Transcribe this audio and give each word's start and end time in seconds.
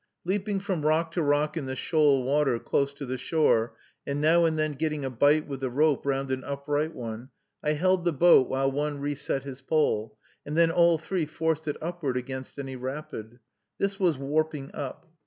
Leaping 0.25 0.59
from 0.59 0.83
rock 0.83 1.11
to 1.11 1.21
rock 1.21 1.55
in 1.55 1.67
the 1.67 1.75
shoal 1.75 2.23
water, 2.23 2.57
close 2.57 2.91
to 2.91 3.05
the 3.05 3.19
shore, 3.19 3.75
and 4.03 4.19
now 4.19 4.45
and 4.45 4.57
then 4.57 4.71
getting 4.71 5.05
a 5.05 5.11
bite 5.11 5.45
with 5.45 5.59
the 5.59 5.69
rope 5.69 6.07
round 6.07 6.31
an 6.31 6.43
upright 6.43 6.95
one, 6.95 7.29
I 7.63 7.73
held 7.73 8.03
the 8.03 8.11
boat 8.11 8.49
while 8.49 8.71
one 8.71 8.99
reset 8.99 9.43
his 9.43 9.61
pole, 9.61 10.17
and 10.43 10.57
then 10.57 10.71
all 10.71 10.97
three 10.97 11.27
forced 11.27 11.67
it 11.67 11.77
upward 11.83 12.17
against 12.17 12.57
any 12.57 12.75
rapid. 12.75 13.37
This 13.77 13.99
was 13.99 14.17
"warping 14.17 14.73
up." 14.73 15.05